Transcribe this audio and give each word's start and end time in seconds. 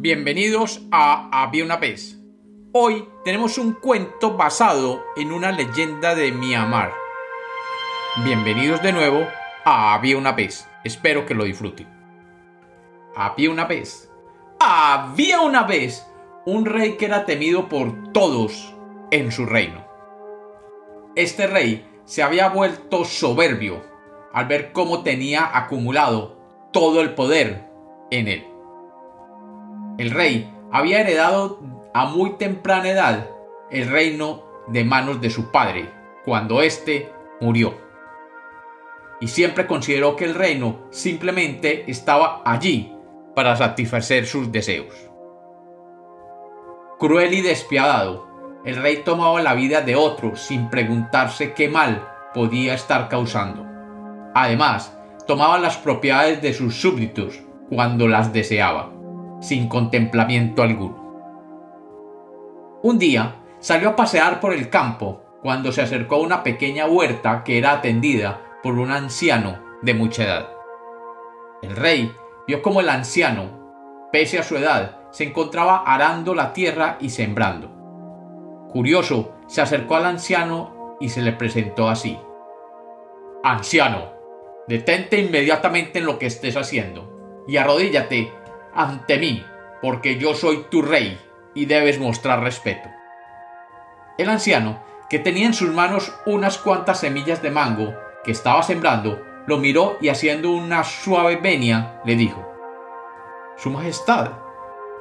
Bienvenidos 0.00 0.80
a 0.92 1.28
Había 1.32 1.64
una 1.64 1.76
vez. 1.76 2.20
Hoy 2.72 3.04
tenemos 3.24 3.58
un 3.58 3.72
cuento 3.72 4.36
basado 4.36 5.02
en 5.16 5.32
una 5.32 5.50
leyenda 5.50 6.14
de 6.14 6.30
Myanmar. 6.30 6.92
Bienvenidos 8.24 8.80
de 8.80 8.92
nuevo 8.92 9.26
a 9.64 9.94
Había 9.94 10.16
una 10.16 10.30
vez. 10.30 10.68
Espero 10.84 11.26
que 11.26 11.34
lo 11.34 11.42
disfruten. 11.42 11.88
Había 13.16 13.50
una 13.50 13.64
vez. 13.64 14.08
Había 14.60 15.40
una 15.40 15.64
vez 15.64 16.06
un 16.46 16.64
rey 16.64 16.92
que 16.92 17.06
era 17.06 17.26
temido 17.26 17.68
por 17.68 18.12
todos 18.12 18.72
en 19.10 19.32
su 19.32 19.46
reino. 19.46 19.84
Este 21.16 21.48
rey 21.48 21.84
se 22.04 22.22
había 22.22 22.50
vuelto 22.50 23.04
soberbio 23.04 23.82
al 24.32 24.46
ver 24.46 24.72
cómo 24.72 25.02
tenía 25.02 25.50
acumulado 25.58 26.38
todo 26.72 27.00
el 27.00 27.16
poder 27.16 27.68
en 28.12 28.28
él. 28.28 28.57
El 29.98 30.12
rey 30.12 30.48
había 30.70 31.00
heredado 31.00 31.58
a 31.92 32.06
muy 32.06 32.34
temprana 32.34 32.88
edad 32.88 33.30
el 33.68 33.90
reino 33.90 34.44
de 34.68 34.84
manos 34.84 35.20
de 35.20 35.28
su 35.28 35.50
padre, 35.50 35.90
cuando 36.24 36.62
éste 36.62 37.10
murió. 37.40 37.74
Y 39.20 39.26
siempre 39.26 39.66
consideró 39.66 40.14
que 40.14 40.24
el 40.24 40.36
reino 40.36 40.86
simplemente 40.90 41.90
estaba 41.90 42.42
allí 42.44 42.94
para 43.34 43.56
satisfacer 43.56 44.24
sus 44.26 44.52
deseos. 44.52 44.94
Cruel 47.00 47.34
y 47.34 47.40
despiadado, 47.40 48.28
el 48.64 48.76
rey 48.76 49.02
tomaba 49.04 49.42
la 49.42 49.54
vida 49.54 49.80
de 49.80 49.96
otro 49.96 50.36
sin 50.36 50.70
preguntarse 50.70 51.54
qué 51.54 51.68
mal 51.68 52.08
podía 52.34 52.74
estar 52.74 53.08
causando. 53.08 53.66
Además, 54.32 54.96
tomaba 55.26 55.58
las 55.58 55.76
propiedades 55.76 56.40
de 56.40 56.54
sus 56.54 56.76
súbditos 56.76 57.40
cuando 57.68 58.06
las 58.06 58.32
deseaba 58.32 58.97
sin 59.40 59.68
contemplamiento 59.68 60.62
alguno. 60.62 61.08
Un 62.82 62.98
día 62.98 63.36
salió 63.58 63.90
a 63.90 63.96
pasear 63.96 64.40
por 64.40 64.52
el 64.52 64.70
campo 64.70 65.22
cuando 65.42 65.72
se 65.72 65.82
acercó 65.82 66.16
a 66.16 66.20
una 66.20 66.42
pequeña 66.42 66.86
huerta 66.86 67.44
que 67.44 67.58
era 67.58 67.72
atendida 67.72 68.40
por 68.62 68.78
un 68.78 68.90
anciano 68.90 69.58
de 69.82 69.94
mucha 69.94 70.24
edad. 70.24 70.48
El 71.62 71.76
rey 71.76 72.12
vio 72.46 72.62
como 72.62 72.80
el 72.80 72.88
anciano, 72.88 74.08
pese 74.12 74.38
a 74.38 74.42
su 74.42 74.56
edad, 74.56 74.98
se 75.10 75.24
encontraba 75.24 75.78
arando 75.78 76.34
la 76.34 76.52
tierra 76.52 76.98
y 77.00 77.10
sembrando. 77.10 77.70
Curioso, 78.70 79.32
se 79.46 79.60
acercó 79.60 79.96
al 79.96 80.06
anciano 80.06 80.96
y 81.00 81.08
se 81.08 81.22
le 81.22 81.32
presentó 81.32 81.88
así. 81.88 82.18
Anciano, 83.42 84.12
detente 84.66 85.18
inmediatamente 85.18 86.00
en 86.00 86.06
lo 86.06 86.18
que 86.18 86.26
estés 86.26 86.56
haciendo 86.56 87.44
y 87.48 87.56
arrodíllate 87.56 88.32
ante 88.78 89.18
mí, 89.18 89.44
porque 89.82 90.18
yo 90.18 90.34
soy 90.34 90.66
tu 90.70 90.82
rey 90.82 91.20
y 91.52 91.66
debes 91.66 91.98
mostrar 91.98 92.42
respeto. 92.42 92.88
El 94.16 94.28
anciano, 94.30 94.80
que 95.10 95.18
tenía 95.18 95.46
en 95.46 95.54
sus 95.54 95.70
manos 95.70 96.14
unas 96.26 96.58
cuantas 96.58 97.00
semillas 97.00 97.42
de 97.42 97.50
mango 97.50 97.94
que 98.22 98.30
estaba 98.30 98.62
sembrando, 98.62 99.20
lo 99.48 99.58
miró 99.58 99.98
y 100.00 100.10
haciendo 100.10 100.52
una 100.52 100.84
suave 100.84 101.36
venia 101.36 102.00
le 102.04 102.14
dijo, 102.14 102.46
Su 103.56 103.70
Majestad, 103.70 104.32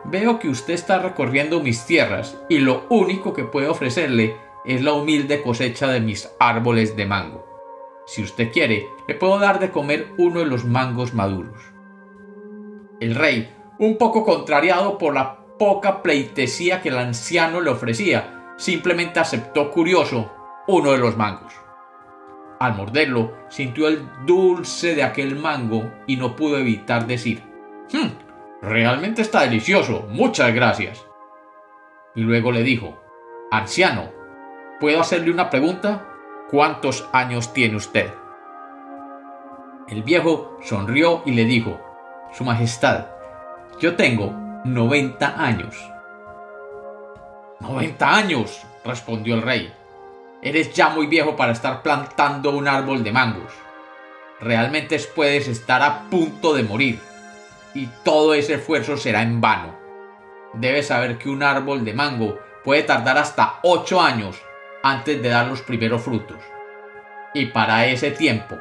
veo 0.05 0.39
que 0.39 0.49
usted 0.49 0.73
está 0.73 0.97
recorriendo 0.97 1.59
mis 1.59 1.85
tierras 1.85 2.35
y 2.49 2.57
lo 2.57 2.87
único 2.89 3.33
que 3.33 3.43
puedo 3.43 3.71
ofrecerle 3.71 4.37
es 4.65 4.81
la 4.81 4.93
humilde 4.93 5.43
cosecha 5.43 5.87
de 5.87 5.99
mis 5.99 6.31
árboles 6.39 6.95
de 6.95 7.05
mango. 7.05 7.45
Si 8.07 8.23
usted 8.23 8.51
quiere, 8.51 8.87
le 9.07 9.13
puedo 9.13 9.37
dar 9.37 9.59
de 9.59 9.69
comer 9.69 10.07
uno 10.17 10.39
de 10.39 10.47
los 10.47 10.65
mangos 10.65 11.13
maduros. 11.13 11.61
El 12.99 13.13
rey 13.13 13.53
un 13.79 13.97
poco 13.97 14.23
contrariado 14.23 14.97
por 14.97 15.13
la 15.13 15.37
poca 15.57 16.01
pleitesía 16.01 16.81
que 16.81 16.89
el 16.89 16.97
anciano 16.97 17.61
le 17.61 17.69
ofrecía, 17.69 18.53
simplemente 18.57 19.19
aceptó 19.19 19.71
curioso 19.71 20.31
uno 20.67 20.91
de 20.91 20.97
los 20.97 21.17
mangos. 21.17 21.53
Al 22.59 22.75
morderlo, 22.75 23.33
sintió 23.49 23.87
el 23.87 24.07
dulce 24.25 24.95
de 24.95 25.03
aquel 25.03 25.35
mango 25.35 25.91
y 26.07 26.17
no 26.17 26.35
pudo 26.35 26.57
evitar 26.57 27.05
decir, 27.05 27.43
hmm, 27.93 28.65
realmente 28.65 29.21
está 29.21 29.41
delicioso, 29.41 30.07
muchas 30.09 30.53
gracias. 30.53 31.05
Y 32.15 32.21
luego 32.21 32.51
le 32.51 32.63
dijo, 32.63 32.99
Anciano, 33.51 34.09
¿puedo 34.79 34.99
hacerle 34.99 35.31
una 35.31 35.49
pregunta? 35.51 36.07
¿Cuántos 36.49 37.07
años 37.13 37.53
tiene 37.53 37.75
usted? 37.75 38.11
El 39.87 40.01
viejo 40.01 40.57
sonrió 40.63 41.21
y 41.25 41.31
le 41.31 41.45
dijo, 41.45 41.79
Su 42.33 42.43
Majestad, 42.43 43.16
yo 43.79 43.95
tengo 43.95 44.33
90 44.65 45.39
años. 45.39 45.75
90 47.59 48.15
años, 48.15 48.61
respondió 48.83 49.35
el 49.35 49.43
rey. 49.43 49.71
Eres 50.41 50.73
ya 50.73 50.89
muy 50.89 51.05
viejo 51.05 51.35
para 51.35 51.51
estar 51.51 51.83
plantando 51.83 52.51
un 52.51 52.67
árbol 52.67 53.03
de 53.03 53.11
mangos. 53.11 53.53
Realmente 54.39 54.99
puedes 55.15 55.47
estar 55.47 55.83
a 55.83 56.09
punto 56.09 56.53
de 56.53 56.63
morir. 56.63 56.99
Y 57.75 57.87
todo 58.03 58.33
ese 58.33 58.55
esfuerzo 58.55 58.97
será 58.97 59.21
en 59.21 59.41
vano. 59.41 59.75
Debes 60.53 60.87
saber 60.87 61.19
que 61.19 61.29
un 61.29 61.43
árbol 61.43 61.85
de 61.85 61.93
mango 61.93 62.39
puede 62.63 62.81
tardar 62.81 63.19
hasta 63.19 63.59
8 63.61 64.01
años 64.01 64.41
antes 64.81 65.21
de 65.21 65.29
dar 65.29 65.47
los 65.47 65.61
primeros 65.61 66.01
frutos. 66.01 66.37
Y 67.33 67.47
para 67.47 67.85
ese 67.85 68.09
tiempo, 68.09 68.57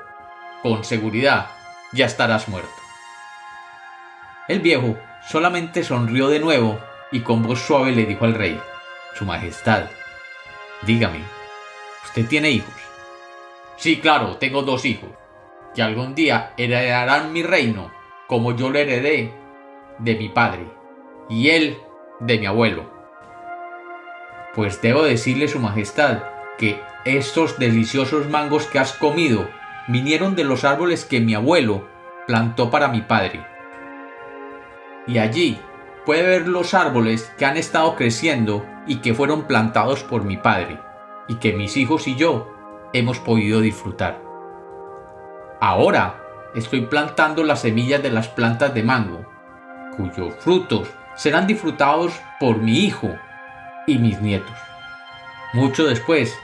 con 0.63 0.85
seguridad, 0.85 1.47
ya 1.93 2.05
estarás 2.05 2.49
muerto. 2.49 2.86
El 4.49 4.61
viejo 4.61 4.97
solamente 5.29 5.83
sonrió 5.83 6.29
de 6.29 6.39
nuevo 6.39 6.79
y 7.11 7.21
con 7.21 7.43
voz 7.43 7.61
suave 7.61 7.91
le 7.91 8.07
dijo 8.07 8.25
al 8.25 8.35
rey, 8.35 8.61
Su 9.15 9.25
Majestad, 9.25 9.87
dígame, 10.83 11.19
¿usted 12.05 12.27
tiene 12.29 12.51
hijos? 12.51 12.75
Sí, 13.77 13.99
claro, 13.99 14.37
tengo 14.37 14.63
dos 14.63 14.85
hijos, 14.85 15.11
que 15.75 15.83
algún 15.83 16.15
día 16.15 16.53
heredarán 16.57 17.33
mi 17.33 17.43
reino, 17.43 17.91
como 18.29 18.55
yo 18.55 18.71
lo 18.71 18.79
heredé 18.79 19.35
de 19.99 20.15
mi 20.15 20.29
padre, 20.29 20.69
y 21.29 21.51
él 21.51 21.79
de 22.21 22.39
mi 22.39 22.47
abuelo. 22.47 22.89
Pues 24.55 24.81
debo 24.81 25.03
decirle, 25.03 25.49
Su 25.49 25.59
Majestad, 25.59 26.23
que 26.57 26.81
estos 27.05 27.59
deliciosos 27.59 28.31
mangos 28.31 28.67
que 28.67 28.79
has 28.79 28.93
comido 28.93 29.49
vinieron 29.89 30.37
de 30.37 30.45
los 30.45 30.63
árboles 30.63 31.05
que 31.05 31.19
mi 31.19 31.35
abuelo 31.35 31.89
plantó 32.29 32.71
para 32.71 32.87
mi 32.87 33.03
padre 33.03 33.56
y 35.07 35.19
allí 35.19 35.61
puede 36.05 36.23
ver 36.23 36.49
los 36.49 36.75
árboles 36.75 37.33
que 37.39 37.47
han 37.47 37.57
estado 37.57 37.97
creciendo 37.97 38.65
y 38.87 38.97
que 38.97 39.15
fueron 39.15 39.45
plantados 39.45 40.03
por 40.05 40.25
mi 40.25 40.37
padre, 40.37 40.81
y 41.29 41.37
que 41.37 41.53
mis 41.53 41.77
hijos 41.77 42.07
y 42.07 42.15
yo 42.15 42.53
hemos 42.93 43.19
podido 43.19 43.61
disfrutar. 43.61 44.23
Ahora 45.61 46.23
estoy 46.55 46.83
plantando 46.83 47.43
las 47.43 47.63
semillas 47.63 48.03
de 48.03 48.11
las 48.11 48.29
plantas 48.29 48.73
de 48.75 48.83
mango, 48.83 49.27
cuyos 49.97 50.35
frutos 50.39 50.89
serán 51.17 51.47
disfrutados 51.47 52.13
por 52.39 52.59
mi 52.59 52.85
hijo 52.85 53.11
y 53.87 53.99
mis 53.99 54.21
nietos, 54.21 54.57
mucho 55.53 55.87
después 55.87 56.37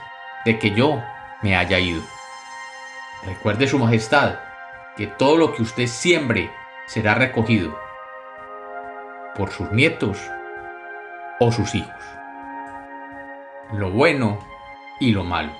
de 0.45 0.59
que 0.59 0.71
yo 0.71 1.01
me 1.41 1.55
haya 1.55 1.79
ido. 1.79 2.01
Recuerde 3.25 3.67
Su 3.67 3.79
Majestad 3.79 4.35
que 4.97 5.07
todo 5.07 5.37
lo 5.37 5.53
que 5.53 5.63
usted 5.63 5.87
siembre 5.87 6.51
será 6.87 7.15
recogido 7.15 7.82
por 9.35 9.51
sus 9.51 9.71
nietos 9.71 10.17
o 11.39 11.51
sus 11.51 11.75
hijos. 11.75 12.03
Lo 13.73 13.91
bueno 13.91 14.39
y 14.99 15.11
lo 15.11 15.23
malo. 15.23 15.51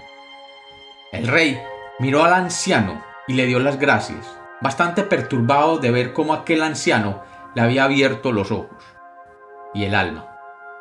El 1.11 1.27
rey 1.27 1.59
miró 1.99 2.23
al 2.23 2.33
anciano 2.33 3.03
y 3.27 3.33
le 3.33 3.45
dio 3.45 3.59
las 3.59 3.79
gracias, 3.79 4.37
bastante 4.61 5.03
perturbado 5.03 5.77
de 5.77 5.91
ver 5.91 6.13
cómo 6.13 6.33
aquel 6.33 6.63
anciano 6.63 7.23
le 7.55 7.61
había 7.61 7.85
abierto 7.85 8.31
los 8.31 8.51
ojos 8.51 8.83
y 9.73 9.85
el 9.85 9.95
alma 9.95 10.29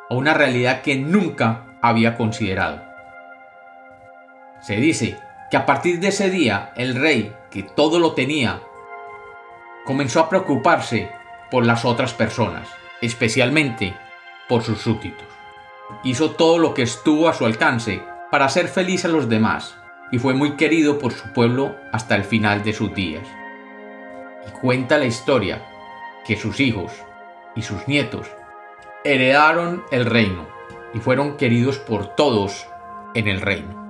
a 0.09 0.15
una 0.15 0.33
realidad 0.33 0.81
que 0.81 0.95
nunca 0.95 1.77
había 1.81 2.17
considerado. 2.17 2.83
Se 4.61 4.75
dice 4.75 5.17
que 5.49 5.57
a 5.57 5.65
partir 5.65 5.99
de 5.99 6.09
ese 6.09 6.29
día 6.29 6.71
el 6.75 6.95
rey, 6.95 7.33
que 7.49 7.63
todo 7.63 7.99
lo 7.99 8.13
tenía, 8.13 8.61
comenzó 9.85 10.19
a 10.19 10.29
preocuparse 10.29 11.11
por 11.51 11.65
las 11.65 11.85
otras 11.85 12.13
personas 12.13 12.67
especialmente 13.03 13.93
por 14.47 14.63
sus 14.63 14.79
súbditos. 14.79 15.27
Hizo 16.03 16.31
todo 16.31 16.57
lo 16.57 16.73
que 16.73 16.83
estuvo 16.83 17.27
a 17.27 17.33
su 17.33 17.45
alcance 17.45 18.01
para 18.31 18.45
hacer 18.45 18.69
feliz 18.69 19.03
a 19.03 19.09
los 19.09 19.27
demás 19.27 19.77
y 20.11 20.19
fue 20.19 20.33
muy 20.33 20.55
querido 20.55 20.99
por 20.99 21.11
su 21.11 21.33
pueblo 21.33 21.75
hasta 21.91 22.15
el 22.15 22.23
final 22.23 22.63
de 22.63 22.71
sus 22.71 22.93
días. 22.93 23.27
Y 24.47 24.51
cuenta 24.61 24.97
la 24.97 25.05
historia 25.05 25.65
que 26.25 26.37
sus 26.37 26.61
hijos 26.61 26.93
y 27.55 27.61
sus 27.61 27.87
nietos 27.89 28.27
heredaron 29.03 29.83
el 29.91 30.05
reino 30.05 30.47
y 30.93 30.99
fueron 30.99 31.35
queridos 31.35 31.79
por 31.79 32.15
todos 32.15 32.65
en 33.15 33.27
el 33.27 33.41
reino. 33.41 33.83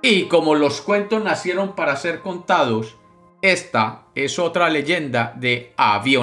Y 0.00 0.24
como 0.24 0.54
los 0.54 0.80
cuentos 0.80 1.22
nacieron 1.22 1.74
para 1.74 1.96
ser 1.96 2.22
contados, 2.22 2.96
esta 3.42 4.06
es 4.14 4.38
otra 4.38 4.70
leyenda 4.70 5.34
de 5.36 5.74
Había. 5.76 6.20